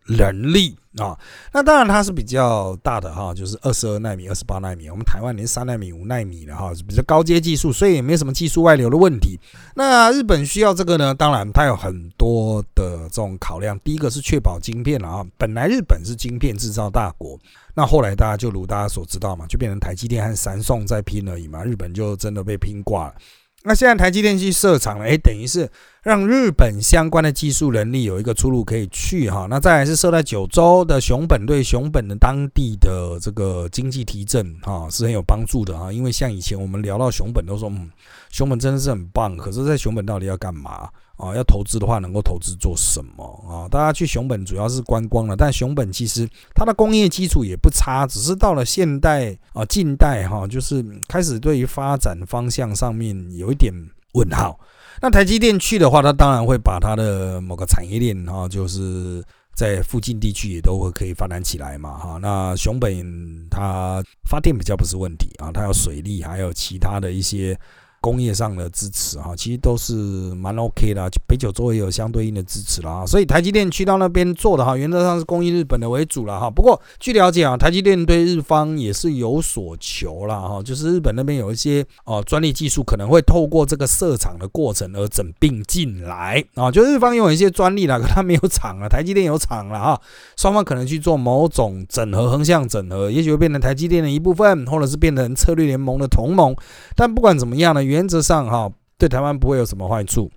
[0.06, 1.18] 人力啊。
[1.52, 4.88] 那当然它是比较大的哈，就是二十二纳米、二十八纳米。
[4.92, 9.40] 我们台湾连三纳米、五纳米的哈，是比较高阶技术，所以也没什么技术外流的问题。
[9.74, 13.80] 那日本需要这个呢，当然它有很多的这种考量。
[13.80, 17.40] 第一个是确保晶片了啊，本来日本是晶片制造大国，
[17.74, 23.16] 那后来大家就如大家所知道嘛，就变成台积电和三送在拼而已嘛，日本就真的被拼挂了。
[23.64, 25.70] 那现在台积电去设厂了，哎，等于是
[26.02, 29.48] 让日本相关的技术能力有一个出路可以去哈。
[29.50, 35.92] 那再来是设在九州的熊本，对熊本的当地的这个经济提振哈是很有帮助的啊。
[35.92, 37.90] 因为像以前我们聊到熊本都说，嗯，
[38.32, 40.88] 熊本真的是很棒，可是，在熊本到底要干嘛？
[41.20, 43.68] 啊，要投资的话，能够投资做什么啊？
[43.68, 53.74] 大家去熊本主要是观光了，但熊本其实它的工业基础也不差，只是到了现代啊，近代哈，就是开始对于发展方向上面有一点
[54.14, 54.58] 问号。
[55.02, 59.22] 那台积电去的话，它当然会把它的某个产业链哈，就是
[59.54, 62.18] 在附近地区也都会可以发展起来嘛哈。
[62.22, 67.60] 那熊本它发电比较不是问题啊，它有水利，还有其他的一些。
[68.02, 69.94] 工业上的支持哈，其实都是
[70.36, 71.10] 蛮 OK 的。
[71.28, 76.50] 北九州也有相对应的支持了啊，所以台积电去到那边做的哈，原则上是供应日本的为主了哈。
[76.50, 90.02] 不过据了解啊，台积电对日方也是有所求了哈，就是日本那边有一些哦专利技术可能会透过这个设厂的过程而整并进来啊，就日方有一些专利了， 可他没有厂了，台积电有厂了哈，
[90.38, 96.56] 双方可能去做某种整合，横向整合，也许会变成台积电的一部分，或者是变成策略联盟的同盟。
[96.96, 97.84] 但不管怎么样呢？
[97.90, 100.30] 原则上哈，对台湾不会有什么坏处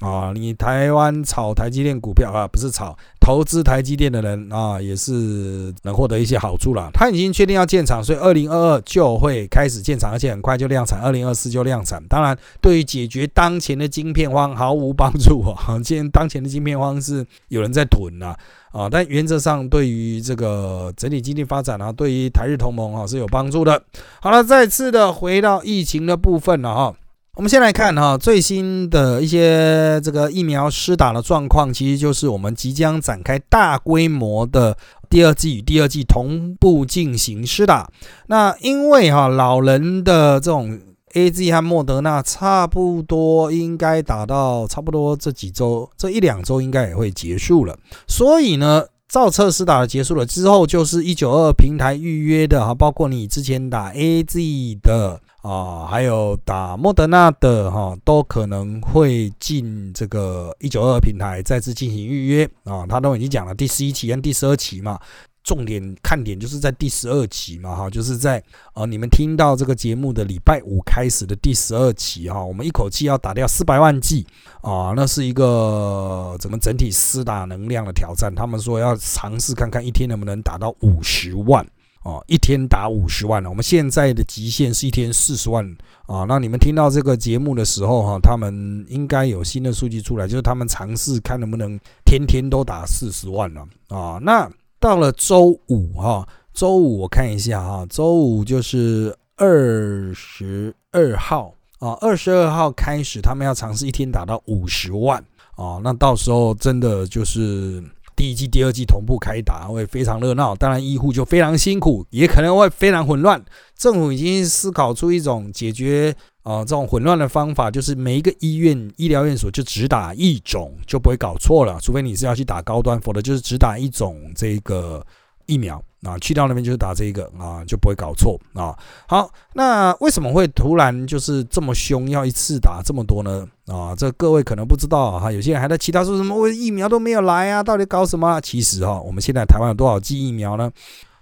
[0.00, 0.32] 啊。
[0.34, 6.90] 你台湾炒台积电股票啊，不是炒投资台积电的人啊，也是能获得一些好处了。
[6.92, 12.02] 他已经确定要建厂，所以二零二二就会开始建厂，而且很快就量产，二零二四就量产。
[12.08, 15.78] 当然，对于解决当前的晶片荒毫无帮助啊。
[15.82, 18.34] 今天当前的晶片荒是有人在囤呐
[18.72, 23.82] 啊，但原则上对于这个整体经济发展啊，对于台日同盟啊是有帮助的。
[24.20, 26.94] 好了，再次的回到疫情的部分了哈。
[27.34, 34.76] 我们先来看哈最新的一些这个疫苗施打的状况，其实就是我们即将展开大规模的
[35.08, 37.90] 第二季与第二季同步进行施打。
[38.26, 40.78] 那因为哈老人的这种
[41.14, 47.78] A Z 和莫德纳差不多应该打到差不多这几周，这一两周应该也会结束了。
[48.06, 54.40] 所以呢，照测试打的结束了之后，就是一九二平台预约的哈，包括你之前打 A Z
[54.82, 62.86] 的啊，还有打莫德纳的哈，都可能会进这个一九二平台再次进行预约啊。
[62.88, 64.98] 他都已经讲了第十一期跟第十二期嘛。
[65.44, 68.42] 重点看点就是在第十二期嘛，哈，就是在
[68.74, 74.26] 呃你们听到这个节目的礼拜五开始的第十二期哈，我们一口气要打掉四百万剂
[74.60, 78.32] 啊，那是一个怎么整体施打能量的挑战。
[78.34, 81.66] 他们说要尝试看看一天能不能打到五十万
[82.04, 83.50] 啊，一天打五十万了。
[83.50, 85.64] 我们现在的极限是一天四十万
[86.06, 86.24] 啊。
[86.28, 94.18] 那你们听到这个节目的时候哈，他们应该有新的数据出来，就是他们尝试看能不能天天都打四十万了啊。
[94.22, 94.48] 那
[94.82, 107.80] 到了周五哈，周五我看一下哈，周五就是二十二号啊，二十二号开始他们要尝试一天打到五十万啊，那到时候真的就是
[108.16, 110.52] 第一季、第二季同步开打，会非常热闹。
[110.56, 113.40] 当然医护就非常辛苦，也可能会非常混乱。
[113.76, 121.78] 政府已经思考出一种解决啊这种混乱的方法，就是每一个医院、医疗院所就只打一种，就不会搞错了。
[121.80, 125.04] 除非你是要去打高端，否则就是只打一种这个
[125.46, 126.18] 疫苗啊。
[126.18, 128.76] 去到那边就是打这个啊，就不会搞错啊。
[129.06, 133.46] 好，那为什么会突然就是这么凶，要一次打这么多呢？
[133.66, 138.40] 啊，这各位可能不知道哈，有些人还在其他说什么我疫苗都没有来啊，到底搞什么？
[138.40, 140.70] 其实哈，我们现在台湾有多少剂疫苗呢？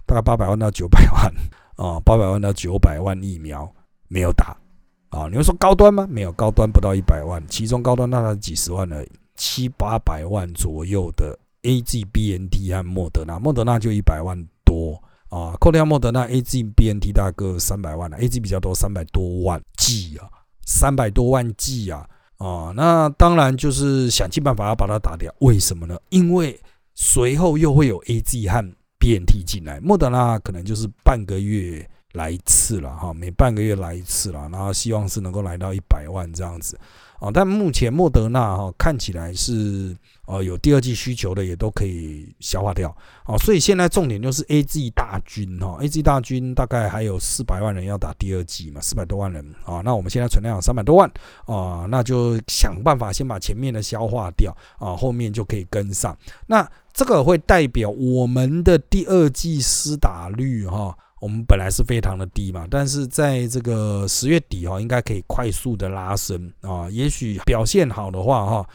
[0.07, 1.33] 大概八百万到九百万。
[1.77, 3.67] 啊，八百万到九百万疫苗
[4.09, 4.55] 没有打
[5.11, 5.29] 啊！
[5.31, 6.07] 你会说高端吗？
[6.09, 20.17] 没有，高端不到一百万，其中高端大概几十万而已，七八百万左右的 A G B N T 和莫德纳，莫德纳就一百万多啊，扣掉莫德纳 A G B N T 大概三百万了，A G 比较多，三百多万 G
[20.19, 20.31] 啊，
[20.65, 22.73] 三百多万 G 啊啊！
[22.75, 25.99] 那当然就是想尽办法要把它打掉，为什么呢？
[26.11, 26.59] 因为
[26.95, 28.65] 随后又会有 A G 和
[28.99, 36.79] BNT 进来，莫德纳可能就是半个月来一次了哈，每半个月来一次了，然后希望是能够来到一百万这样子
[37.19, 37.31] 啊。
[37.33, 39.97] 但目前莫德纳哈看起来是
[40.27, 42.89] 呃有第二季需求的，也都可以消化掉
[43.25, 43.37] 啊。
[43.39, 49.81] 所以现在重点就是 A G 大军哈，A G 大军大概还有四百万人要打第二季嘛，四百多万人啊。
[49.85, 51.09] 那我们现在存量有三百多万
[51.47, 56.69] 啊，那就想办法先把前面的消化掉啊，后面就可以跟上那。
[56.93, 66.89] 这个会代表我们的第二季施打率哈，我们本来是非常的低嘛，但是在这个十月底哈，应该可以快速的拉升啊。
[66.91, 68.69] 也许表现好的话哈，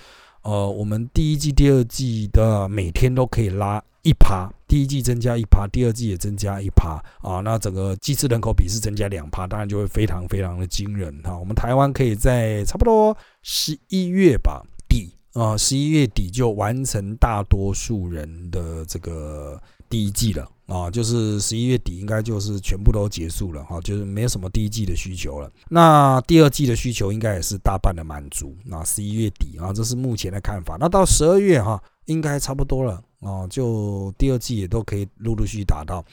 [0.43, 7.41] 呃，我们第一季、第二季的每天都可以拉一趴，第一季增加一趴，第二季也增加一趴啊。
[7.41, 11.37] 那整个机次人口比是增加两趴，当然就会非常非常的惊人哈。
[11.37, 15.11] 我们台湾可以在差不多十一月吧底。
[15.33, 25.51] 啊，十一月底就完成大多数人的这个第一季了啊，就是十一月底应该就是全部都结束了哈，就是没有什么第一季的需求了。
[25.69, 28.55] 那第二季的需求应该也是大半的满足。
[28.65, 30.77] 那十一月底啊，这是目前的看法。
[30.79, 36.03] 那到十二月哈，应该差不多了啊，就第二季也都可以陆陆续续达到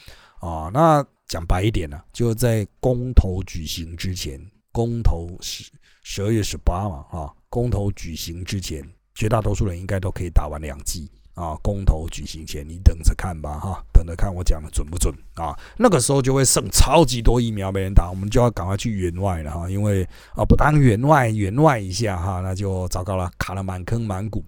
[0.41, 0.71] 啊。
[0.73, 5.65] 那讲白一点呢，就在公投举行之前，公投十
[6.03, 8.83] 十二月十八嘛啊，公投举行之前。
[9.15, 11.57] 绝大多数人应该都可以打完两剂啊！
[11.62, 15.59] 公投举行前，你等着看吧，哈，等着看我讲的准不准啊！
[15.79, 24.45] 那个时候就会剩超级多疫苗没人打，我们就要赶快去援外了哈，因为啊，不当援外援外一下哈，那就糟糕了，卡了满坑满谷。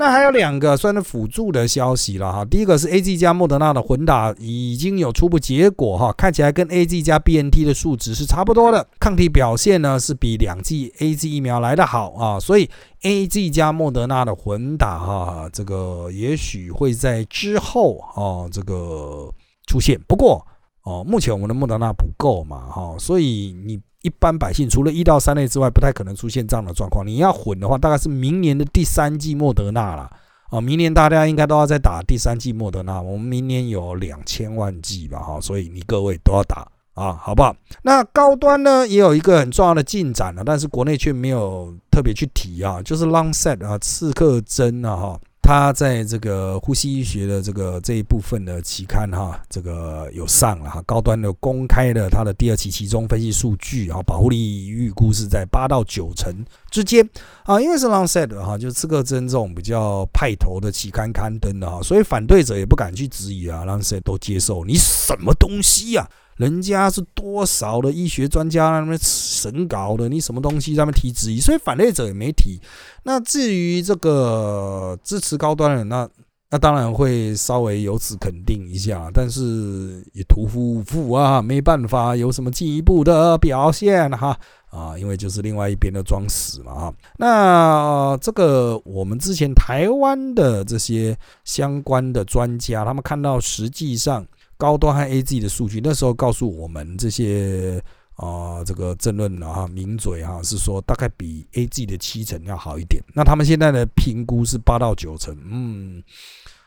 [0.00, 12.70] 那还有两个算是辅助的消息了哈，第一个是 A G 加莫德纳的混打已经有初步结果哈，看起来跟 A G 加 B N T 的数值是差不多的，抗体表现呢是比两剂 A G 疫苗来的好啊，所以
[13.02, 19.28] A G 加莫德纳的混打哈，这个也许会在之后啊这个
[19.66, 20.46] 出现，不过
[20.88, 23.78] 哦，目前我们的莫德纳不够嘛哈，所以你。
[24.02, 27.04] 一般百姓除了一到三类之外，不太可能出现这样的状况。
[27.04, 30.08] 你要混的话，大概是明年的第三季莫德纳了
[30.50, 30.60] 啊！
[30.60, 33.02] 明年大家应该都要再打第三季莫德纳。
[33.02, 37.54] 我们明年有两千万剂吧，哈，所以你各位都要打啊，好不好？
[37.82, 45.20] 那高端呢，也有一个很重要的进展了，但是国内却没有特别去提啊，就是 Long Set 啊，刺客针啊，哈。
[45.48, 56.30] 他在这个呼吸医学的这个这一部分的期刊哈，这个有上了哈，高端的公开的他的第二期其中分析数据啊，保护力预估是在八到九成
[56.70, 57.02] 之间
[57.44, 66.06] 啊，因为是 Lancet 哈，就刺客针这种比较派头的期刊刊登的哈，所以反对者也不敢去质疑啊，Lancet 都接受，你什么东西呀？
[66.38, 72.60] 人家是多少的医学专家那边审稿的，你什么东西他们提质疑，所以反对者也没提。
[73.02, 76.08] 那至于这个支持高端的，那
[76.50, 84.38] 那当然会稍微由此肯定一下，但是也屠夫无父啊，没办法有什么进一步的表现哈
[84.70, 86.94] 啊，因为就是另外一边的装死嘛啊。
[87.18, 94.24] 那这个我们之前台湾的这些相关的专家，他们看到实际上。
[94.58, 97.80] 高端和 A G 的数据，那时候告诉我们这些
[98.16, 103.00] 啊，这个争论啊，名嘴哈，是说大概比 A G 的七成要好一点。
[103.14, 106.02] 那他们现在的评估是八到九成，嗯，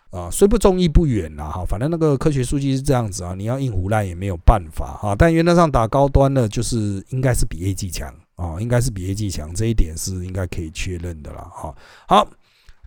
[0.10, 5.14] 啊，虽不中意不远呐，哈，反正那个科学数据是这样子啊，你要硬胡乱也没有办法哈。
[5.14, 11.76] 但原则上打高端的，就是应该是比 A G 强啊，应该是比 A G 强，这一点是应该可以确认的了哈。
[12.08, 12.26] 好。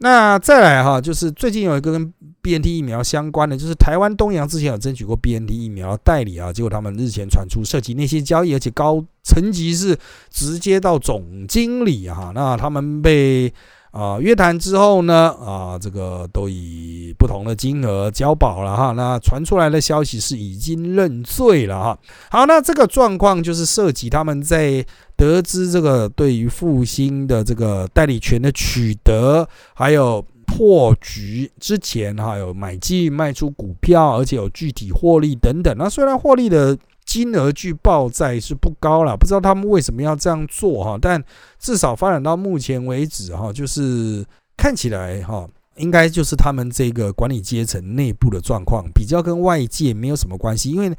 [0.00, 9.98] 那再来哈，就是最近有一个跟 B N T 疫苗相关的，就是台湾东洋之前有争取过 B N T 疫苗代理啊，结果他们日前传出涉及那些交易，而且高层级是
[10.30, 13.52] 直接到总经理哈，那他们被。
[13.94, 18.90] 啊，约谈之后呢，啊，这个都以不同的金额交保了哈。
[18.90, 21.98] 那传出来的消息是已经认罪了哈。
[22.28, 24.84] 好，那这个状况就是涉及他们在
[25.14, 35.72] 得知这个对于复兴的这个代理权的取得，还有破局之前哈，有买进卖出股票，而且有具体获利等等。
[35.78, 36.76] 那虽然获利的。
[37.04, 41.22] 金额据报在是不高了，不知道他们为什么要这样做哈，但
[41.58, 44.24] 至少发展到目前为止哈，就是
[44.56, 45.46] 看起来哈，
[45.76, 50.96] 应该就是他们这个管理阶层内部的状况比较跟外界没有什么关系，因为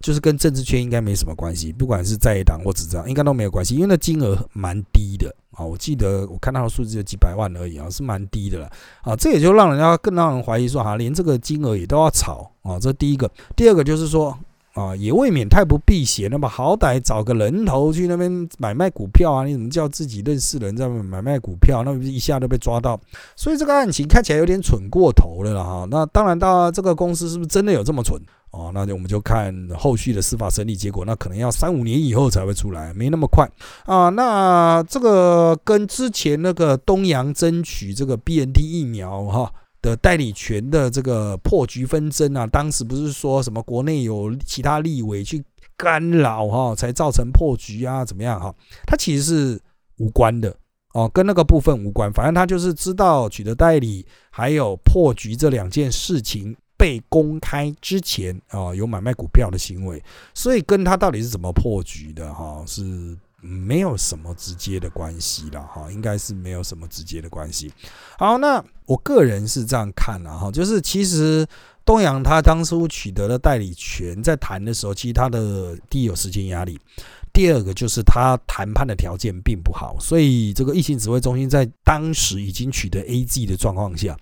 [0.00, 14.38] 就是跟政治圈应该没什么关系，不管是在党或执政应该都没有关系，因为那金额蛮低的啊，我记得我看到的数字就几百万而已啊，是蛮低的了啊，这也就让人家更让人怀疑说哈，连这个金额也都要炒啊，这第一个，第二个就是说。
[14.76, 16.46] 啊，也未免太不避嫌了吧？
[16.46, 19.42] 好歹找个人头去那边买卖股票啊！
[19.42, 21.82] 你怎么叫自己认识人在买卖股票？
[21.82, 23.00] 那不是一下都被抓到？
[23.34, 25.88] 所以这个案情看起来有点蠢过头了哈。
[25.90, 28.20] 那当然，到这个公司是不是真的有这么蠢？
[28.50, 31.06] 哦，那就我们就看后续的司法审理结果。
[31.06, 33.48] 那可能要三五年以后才会出来，没那么快
[33.86, 34.10] 啊。
[34.10, 39.50] 那这个跟之前那个东阳争取这个 BNT 疫苗哈。
[39.86, 45.40] 的代理权的这个破局纷争啊，当时不是说什么国内有其他立委去
[45.76, 48.04] 干扰哈，才造成破局啊？
[48.04, 48.52] 怎么样哈？
[48.84, 49.60] 他其实是
[49.98, 50.52] 无关的
[50.92, 52.12] 哦，跟那个部分无关。
[52.12, 60.02] 反正他就是知道取得代理还有破局这两件事情被公开之前啊，有买卖股票的行为，
[60.34, 63.16] 所以跟他到底是怎么破局的哈是。
[63.40, 67.72] 没有什么直接的关系了哈，应该是没有什么直接的关系。
[68.18, 71.46] 好，那我个人是这样看了哈，就是其实
[71.84, 76.80] 东阳他当初取得了代理权，在谈的时候，其实他的第一有时间压力，
[77.32, 84.16] 第二个就是他谈判的条件并不好，所以这个疫情指挥中心在当时已经取得 A G 的状况下，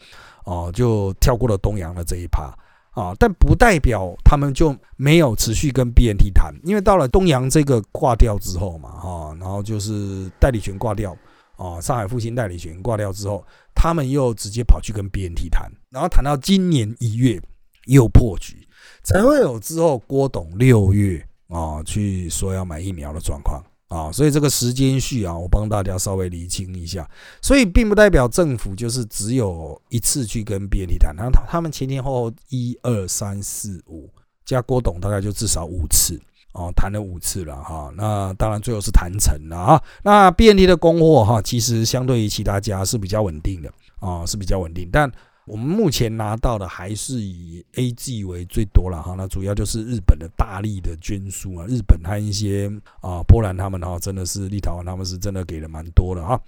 [0.44, 2.52] 哦，就跳过了东阳的这一趴。
[2.94, 11.16] 啊，但不代表他们就没有持续跟 BNT 谈，因为到了东阳这个挂掉之后嘛，哈，然后就是代理权挂掉，
[11.56, 17.40] 啊，上海复兴代理权挂掉之后，他们又直接跑去跟 BNT 谈，然后谈到今年一月
[17.86, 18.66] 又破局，
[19.02, 23.60] 才会有之后郭董六月啊去说要买疫苗的状况。
[23.88, 27.08] 啊，所以这个时间序啊，我帮大家稍微厘清一下。
[27.40, 34.10] 所以并不代表政府就是只有一次去跟 BNT 谈，然后他他们前前后后一二三四五
[34.44, 36.20] 加郭董大概就至少五次
[36.52, 37.92] 哦，谈了五次了哈。
[37.96, 39.82] 那当然最后是谈成了啊。
[40.02, 43.70] 那 BNT 的供货哈，其实相对于其他家是比较稳定的
[44.00, 45.10] 啊，是比较稳定，但。
[45.46, 52.70] 我们目前拿到的还是以 A G 为最多了哈，那主要就是日本的大力的捐书啊，日本和一些
[53.00, 56.40] 啊波兰他们哈，真的是立陶宛他们是真的给了蛮多的哈。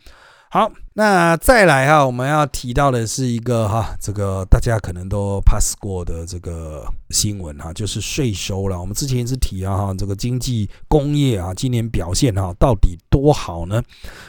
[0.57, 8.81] 好，那再来哈，我们要提到的是一个哈，这个大家可能都 pass 过的这个新闻哈，就是税收了。
[8.81, 13.83] 我们之前一直提啊哈，这个经济工业啊，今年表现哈到底多好呢？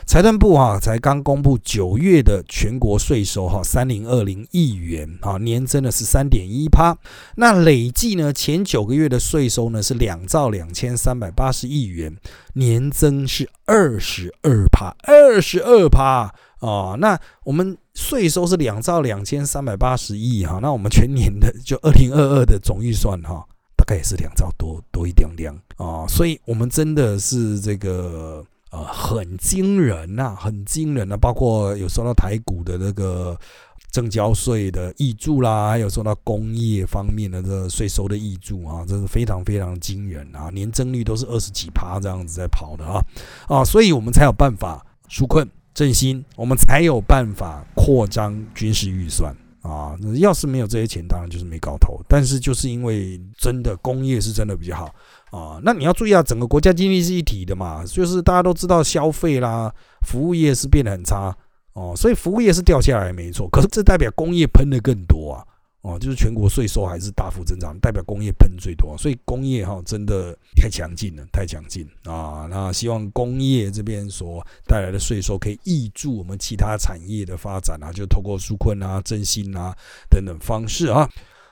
[0.05, 6.97] 财政部哈才刚公布九月的全国税收哈，三零二零亿元啊，年增了十三点一趴。
[7.37, 12.17] 那累计呢，前九个月的税收呢是两兆两千三百八十亿元。
[12.57, 16.95] 年增是二十二趴，二十二趴啊！
[16.99, 23.45] 那我们税收是两兆两千三百八十亿哈，那我们全年的就二零二二的总预算哈，
[23.75, 33.37] 大概也是两兆多多一点点啊，所以我们真的是这个呃很惊人呐，很惊人呐，包括有说到台股的那个。
[33.91, 43.03] 征交税的益助啦，还有受到工业方面的这税收的益助啊，这是非常非常惊人啊，年增率都是二十几趴这样子在跑的啊
[43.47, 49.35] 啊，所以我们才有办法纾困振兴，我们才有办法扩张军事预算。
[49.63, 51.99] 啊，要是没有这些钱，当然就是没搞头。
[52.07, 54.95] 但是就是因为真的工业是真的比较好
[55.29, 59.69] 啊，那你要注意啊，整个国家经济是一体的嘛，就是大家都知道消费啦，
[60.03, 61.35] 服务业是变得很差
[61.77, 65.45] 哦，所以服务业是掉下来没错，可是这代表工业喷的更多啊。
[65.81, 72.47] 哦，就是全国税收还是大幅增长，代表工业喷最多，所以工业哈真的太强劲了，太强劲啊！
[72.49, 79.73] 那希望工业这边所带来的税收可以抑注我们其他产业的发展啊，就透过纾困啊、振兴啊
[80.09, 81.07] 等等方式啊。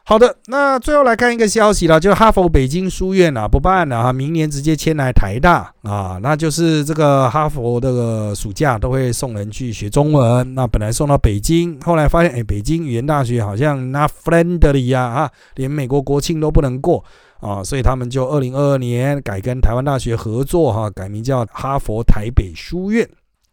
[0.07, 17.03] 好的，那最后来看一个消息了，就是哈佛北京书院啊不办了哈，明年直接迁来台大啊，那就是这个哈佛这个暑假都会送人去学中文，那本来送到北京，后来发现哎，北京语言大学好像 not friendly 呀啊，连美国国庆都不能过
[17.39, 23.09] 啊，所以他们就二零二二年改跟台湾大学合作哈，改名叫哈佛台北书院，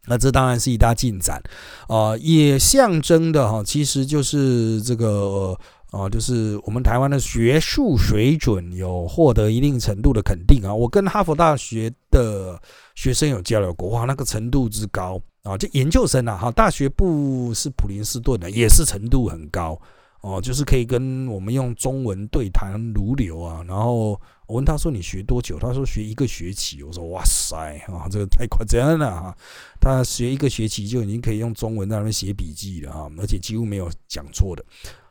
[0.06, 1.42] 那这当然是一大进展
[1.88, 5.56] 啊，也象征的哈，其实就是这个。
[5.92, 10.74] 啊，就是我们台湾的学术水准有获得一定程度的肯定啊。
[10.74, 12.58] 我跟哈佛大学的
[12.94, 19.78] 学生有交流过，哇，那个程度之高啊，就研究生啊，哈，大学部是普林斯顿的，也是程度很高
[20.22, 23.62] 哦，就是可以跟我们用中文对谈如流啊。
[23.68, 25.58] 然后我问他说你学多久？
[25.58, 26.82] 他说学一个学期。
[26.82, 27.54] 我说哇塞
[27.86, 29.36] 啊，这个太夸张了哈。
[29.78, 34.64] 他学一个学期就已经可以用中文在那边写笔记了啊，而且几乎没有讲错的。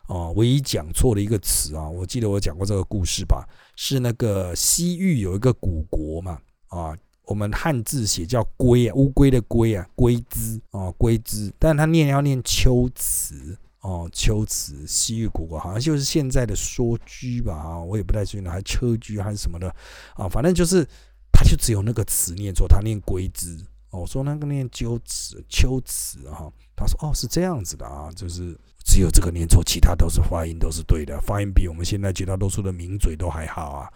[0.08, 3.47] 哦，唯一讲错的一个词啊，我记得我讲过这个故事吧？
[3.76, 6.39] 是那个西域有一个古国嘛？
[6.68, 17.54] 啊，我们汉字写叫龟啊，乌龟的龟啊，龟兹啊，龟兹，但他念要念秋词哦，秋词，西域古国好像就是现在的说居吧？
[17.54, 19.74] 啊，我也不太确定，还车居还是什么的
[20.16, 20.28] 啊？
[20.28, 20.86] 反正就是
[21.32, 23.58] 他就只有那个词念错，他念龟兹
[23.91, 28.57] 哦，说那个念鸠词、秋词哈，他说哦是这样子的啊，就是。
[28.84, 33.88] 只有这个念错，其他都是发音都是对的，发音比我们现在绝大多数的名嘴都还好啊。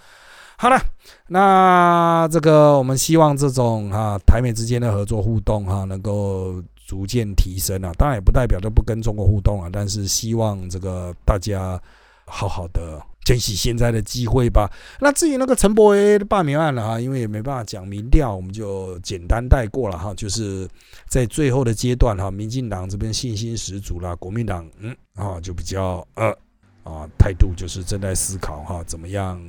[0.58, 0.80] 好了，
[1.28, 11.82] 那这个我们希望这种哈台美之间的合作互动哈能够逐渐提升啊，当然也不代表都不跟中国互动啊，但是希望这个大家
[12.26, 13.02] 好好的。
[13.26, 14.72] 珍惜现在的机会吧。
[15.02, 20.14] 那至于那个陈伯威的罢免案了哈，因为也没办法讲民调，我们就简单带过了哈。
[20.14, 20.66] 就是
[21.10, 26.30] 在最后的阶段哈，民进党这边信心十足啦，国民党嗯啊就比较呃
[26.84, 29.42] 啊态度就是正在思考哈怎么样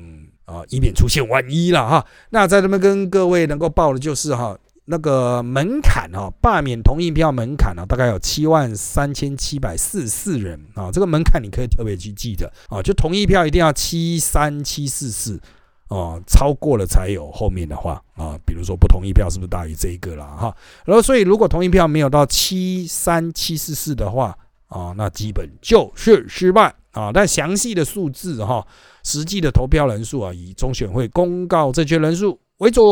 [0.46, 2.04] 啊以免出现万一了哈。
[2.30, 4.58] 那在这边跟各位能够报的就是哈。
[4.88, 10.92] 那个门槛啊，罢免同意票门槛啊，大概有七万三千七百四十四人啊。
[10.92, 15.40] 这个门槛你可以特别去记得啊，就同意票一定要七三七四四
[15.88, 18.38] 啊，超过了才有后面的话啊。
[18.46, 20.56] 比如说不同意票是不是大于这一个了哈？
[20.84, 27.10] 然后所以如果同意票没有到七三七四四的话啊，那基本就是失败啊。
[27.12, 28.64] 但详细的数字哈，
[29.02, 32.84] 实际的投票人数啊，以中选会公告正确人数为准。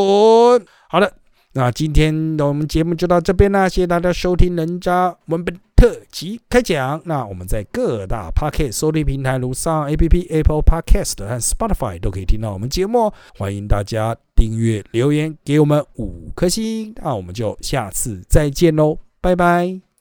[0.88, 1.14] 好的。
[1.57, 7.01] 那今天的我们节目就到这边啦，谢谢大家收听人渣文本特辑开讲。
[7.05, 13.13] 那我们在各大 Podcast 收听平台，如上 APP、Apple Podcast 和 Spotify 都可以听到我们节目。
[13.39, 16.93] 欢迎大家订阅、留言给我们五颗星。
[17.01, 19.93] 那我们就下次再见喽，拜拜。